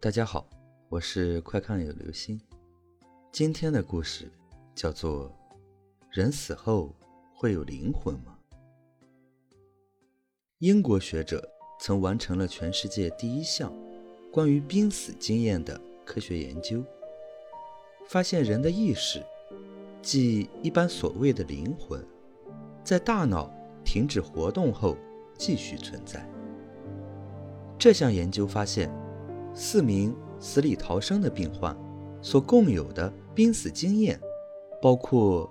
[0.00, 0.48] 大家好，
[0.88, 2.40] 我是快看有流星。
[3.32, 4.30] 今天的故事
[4.72, 5.28] 叫做
[6.12, 6.94] 《人死后
[7.34, 8.38] 会有灵魂吗》。
[10.58, 11.44] 英国学者
[11.80, 13.72] 曾完成了全世界第一项
[14.30, 16.80] 关于濒死经验的科学研究，
[18.06, 19.20] 发现人的意识，
[20.00, 22.06] 即一般所谓的灵魂，
[22.84, 23.52] 在大脑
[23.84, 24.96] 停止活动后
[25.36, 26.24] 继续存在。
[27.76, 28.88] 这项研究发现。
[29.60, 31.76] 四名死里逃生的病患
[32.22, 34.16] 所共有的濒死经验，
[34.80, 35.50] 包括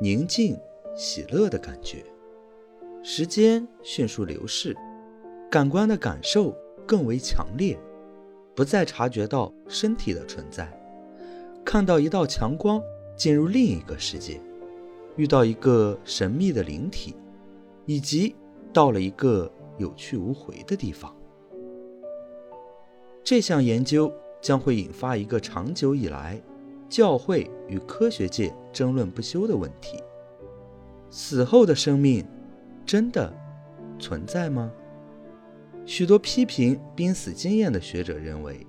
[0.00, 0.56] 宁静、
[0.94, 2.04] 喜乐的感觉，
[3.02, 4.76] 时间迅速流逝，
[5.50, 6.54] 感官的感受
[6.86, 7.76] 更为强烈，
[8.54, 10.72] 不再察觉到身体的存在，
[11.64, 12.80] 看到一道强光
[13.16, 14.40] 进入另一个世界，
[15.16, 17.16] 遇到一个神秘的灵体，
[17.86, 18.36] 以及
[18.72, 21.12] 到了一个有去无回的地方。
[23.26, 26.40] 这项研究将会引发一个长久以来
[26.88, 30.00] 教会与科学界争论不休的问题：
[31.10, 32.24] 死后的生命
[32.86, 33.36] 真的
[33.98, 34.70] 存在吗？
[35.84, 38.64] 许多批评濒死经验的学者认为，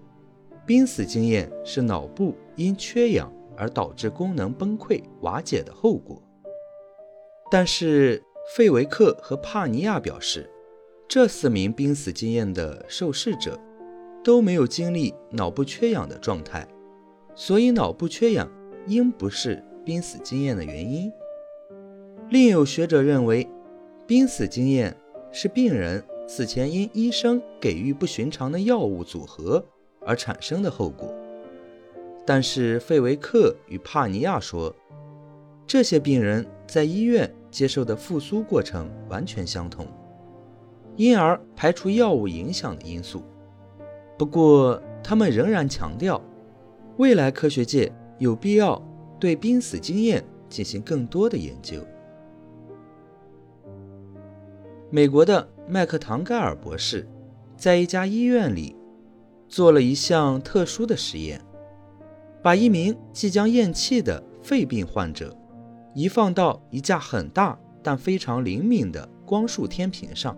[0.66, 6.19] 濒死经验是脑部因缺氧而导致功能崩溃瓦解的后果。
[7.52, 8.23] 但是，
[8.55, 10.50] 费维克和帕尼亚表示，
[11.08, 13.59] 这四名濒死经验的受试者。
[14.28, 16.67] 都没有经历脑部缺氧的状态，
[17.33, 18.45] 所以脑部缺氧
[18.86, 21.09] 应不是濒死经验的原因。
[22.30, 23.47] 另有学者认为，
[24.06, 24.94] 濒死经验
[25.31, 29.64] 是病人死前因医生给予不寻常的药物组合
[30.02, 31.16] 而产生的后果。
[32.25, 34.75] 但是费维克与帕尼亚说，
[35.66, 39.88] 这些病人在医院接受的复苏过程完全相同，
[40.97, 43.23] 因而排除药物影响的因素。
[44.17, 46.19] 不过，他们仍然强调，
[46.97, 48.81] 未来科学界有必要
[49.19, 51.81] 对濒死经验进行更多的研究。
[54.89, 57.07] 美国的麦克唐盖尔博士
[57.56, 58.75] 在一家医院里
[59.47, 61.39] 做了一项特殊的实验，
[62.41, 65.35] 把一名即将咽气的肺病患者
[65.94, 70.35] 移放到一架很大但非常灵敏的光束天平上，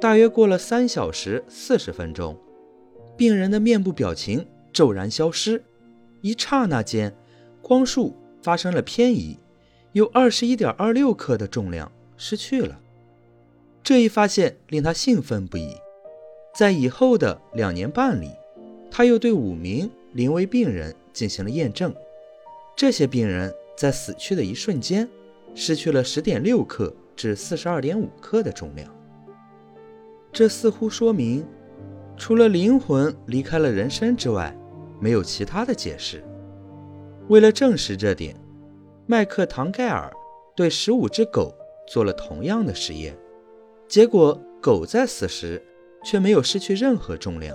[0.00, 2.36] 大约过了三小时四十分钟。
[3.16, 5.62] 病人的面部表情骤然消失，
[6.20, 7.14] 一刹那间，
[7.62, 9.38] 光束发生了偏移，
[9.92, 12.80] 有二十一点二六克的重量失去了。
[13.82, 15.76] 这一发现令他兴奋不已。
[16.54, 18.30] 在以后的两年半里，
[18.90, 21.94] 他又对五名临危病人进行了验证，
[22.76, 25.08] 这些病人在死去的一瞬间，
[25.54, 28.88] 失去了十点六克至四十二点五克的重量。
[30.32, 31.46] 这似乎说明。
[32.24, 34.58] 除了灵魂离开了人身之外，
[34.98, 36.24] 没有其他的解释。
[37.28, 38.34] 为了证实这点，
[39.04, 40.10] 麦克唐盖尔
[40.56, 41.54] 对十五只狗
[41.86, 43.14] 做了同样的实验，
[43.86, 45.62] 结果狗在死时
[46.02, 47.54] 却没有失去任何重量。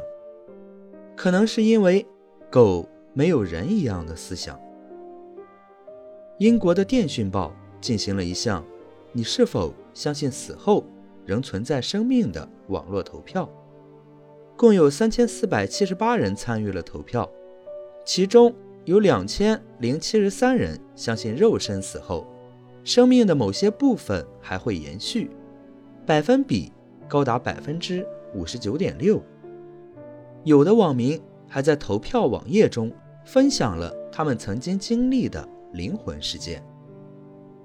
[1.18, 2.06] 可能是因为
[2.52, 4.56] 狗没有人一样的思想。
[6.38, 8.63] 英国的电讯报进行了一项
[9.13, 10.85] “你是否相信死后
[11.25, 13.50] 仍存在生命”的网络投票。
[14.59, 17.31] 共有三千四百七十八人参与了投票，
[18.06, 18.53] 其中
[18.84, 22.28] 有两千零七十三人相信肉身死后，
[22.84, 25.31] 生命的某些部分还会延续，
[26.06, 26.74] 百分比
[27.08, 28.06] 高达百分之
[28.36, 29.24] 五十九点六。
[30.44, 32.91] 有的网民还在投票网页中
[33.24, 36.62] 分享了他们曾经经历的灵魂事件。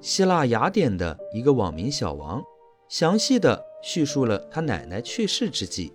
[0.01, 2.41] 希腊雅典的一个网民小王，
[2.89, 5.93] 详细的叙述了他奶奶去世之际。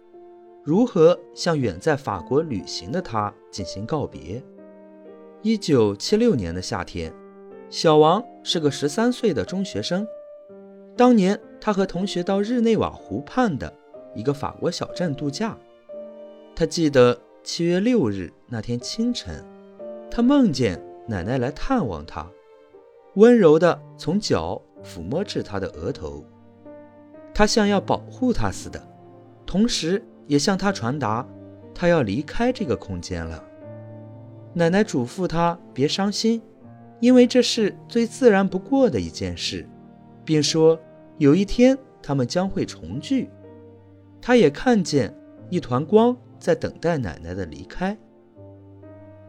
[0.61, 4.43] 如何向远在法国旅行的他进行告别？
[5.41, 7.13] 一九七六年的夏天，
[7.69, 10.05] 小王是个十三岁的中学生。
[10.97, 13.73] 当年，他和同学到日内瓦湖畔的
[14.13, 15.57] 一个法国小镇度假。
[16.53, 19.43] 他记得七月六日那天清晨，
[20.11, 22.29] 他梦见奶奶来探望他，
[23.15, 26.21] 温柔地从脚抚摸至他的额头，
[27.33, 28.85] 他像要保护他似的，
[29.45, 30.03] 同时。
[30.29, 31.27] 也向他传达，
[31.73, 33.43] 他要离开这个空间了。
[34.53, 36.39] 奶奶嘱咐他别伤心，
[36.99, 39.67] 因为这是最自然不过的一件事，
[40.23, 40.79] 并说
[41.17, 43.27] 有一天他们将会重聚。
[44.21, 45.11] 他也看见
[45.49, 47.97] 一团光在等待奶奶的离开。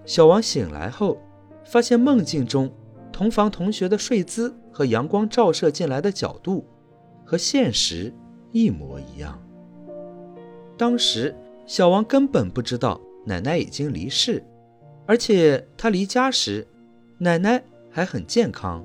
[0.05, 1.17] 小王醒来后，
[1.65, 2.71] 发现梦境中
[3.11, 6.67] 同房同学的睡姿和阳光照射进来的角度，
[7.25, 8.13] 和现实
[8.53, 9.41] 一模一样。
[10.81, 11.37] 当时，
[11.67, 14.43] 小王根本不知道奶奶已经离世，
[15.07, 16.67] 而且他离家时，
[17.19, 18.83] 奶奶还很健康。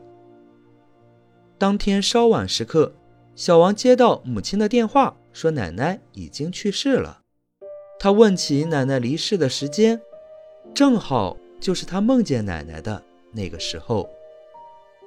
[1.58, 2.94] 当天稍晚时刻，
[3.34, 7.22] 小王接到母亲的电话，说奶奶已经去世了。
[7.98, 10.02] 他问起奶奶离世的时间，
[10.74, 13.02] 正好就是他梦见奶奶的
[13.32, 14.10] 那个时候。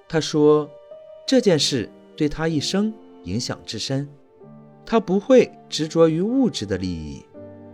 [0.09, 0.67] 他说，
[1.27, 2.95] 这件事对他一生
[3.25, 4.09] 影响至深，
[4.91, 7.23] 他不会执着于物质的利益，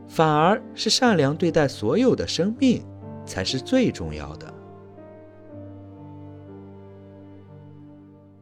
[0.08, 2.84] 反而是善良对待所有的生命
[3.24, 4.52] 才是最重要的。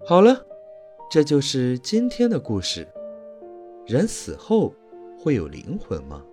[0.06, 0.42] 好了，
[1.10, 2.88] 这就是今天的故事。
[3.84, 4.72] 人死后
[5.18, 6.24] 会有灵魂吗？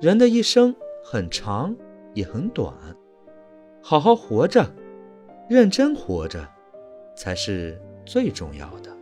[0.00, 0.72] 人的一生
[1.04, 1.74] 很长，
[2.14, 2.72] 也很短，
[3.82, 4.64] 好好活着，
[5.48, 6.48] 认真活着，
[7.16, 7.76] 才是
[8.06, 8.96] 最重要的。